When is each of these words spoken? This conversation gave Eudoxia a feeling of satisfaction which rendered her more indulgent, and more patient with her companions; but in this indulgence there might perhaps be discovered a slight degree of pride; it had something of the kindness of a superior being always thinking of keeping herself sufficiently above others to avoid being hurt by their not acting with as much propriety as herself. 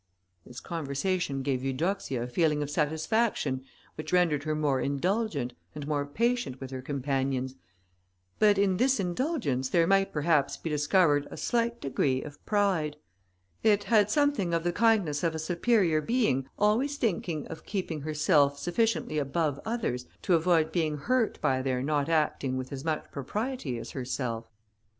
This 0.47 0.59
conversation 0.59 1.43
gave 1.43 1.63
Eudoxia 1.63 2.23
a 2.23 2.27
feeling 2.27 2.63
of 2.63 2.71
satisfaction 2.71 3.63
which 3.93 4.11
rendered 4.11 4.45
her 4.45 4.55
more 4.55 4.81
indulgent, 4.81 5.53
and 5.75 5.85
more 5.87 6.07
patient 6.07 6.59
with 6.59 6.71
her 6.71 6.81
companions; 6.81 7.53
but 8.39 8.57
in 8.57 8.77
this 8.77 8.99
indulgence 8.99 9.69
there 9.69 9.85
might 9.85 10.11
perhaps 10.11 10.57
be 10.57 10.71
discovered 10.71 11.27
a 11.29 11.37
slight 11.37 11.79
degree 11.79 12.19
of 12.23 12.43
pride; 12.47 12.97
it 13.61 13.83
had 13.83 14.09
something 14.09 14.55
of 14.55 14.63
the 14.63 14.73
kindness 14.73 15.23
of 15.23 15.35
a 15.35 15.37
superior 15.37 16.01
being 16.01 16.49
always 16.57 16.97
thinking 16.97 17.45
of 17.45 17.63
keeping 17.63 18.01
herself 18.01 18.57
sufficiently 18.57 19.19
above 19.19 19.59
others 19.65 20.07
to 20.23 20.33
avoid 20.33 20.71
being 20.71 20.97
hurt 20.97 21.39
by 21.41 21.61
their 21.61 21.83
not 21.83 22.09
acting 22.09 22.57
with 22.57 22.71
as 22.73 22.83
much 22.83 23.05
propriety 23.11 23.77
as 23.77 23.91
herself. 23.91 24.49